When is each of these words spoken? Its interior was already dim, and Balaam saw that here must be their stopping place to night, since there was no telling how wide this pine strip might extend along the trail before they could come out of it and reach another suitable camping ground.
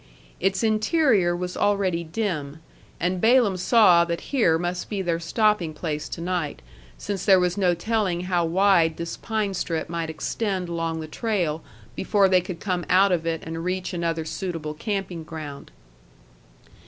Its 0.39 0.63
interior 0.63 1.35
was 1.35 1.55
already 1.55 2.03
dim, 2.03 2.57
and 2.99 3.21
Balaam 3.21 3.55
saw 3.55 4.03
that 4.05 4.31
here 4.33 4.57
must 4.57 4.89
be 4.89 5.03
their 5.03 5.19
stopping 5.19 5.75
place 5.75 6.09
to 6.09 6.21
night, 6.21 6.63
since 6.97 7.23
there 7.23 7.39
was 7.39 7.55
no 7.55 7.75
telling 7.75 8.21
how 8.21 8.43
wide 8.43 8.97
this 8.97 9.15
pine 9.15 9.53
strip 9.53 9.89
might 9.89 10.09
extend 10.09 10.69
along 10.69 11.01
the 11.01 11.07
trail 11.07 11.63
before 11.95 12.27
they 12.27 12.41
could 12.41 12.59
come 12.59 12.83
out 12.89 13.11
of 13.11 13.27
it 13.27 13.43
and 13.45 13.63
reach 13.63 13.93
another 13.93 14.25
suitable 14.25 14.73
camping 14.73 15.23
ground. 15.23 15.69